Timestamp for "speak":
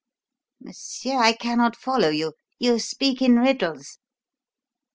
2.79-3.21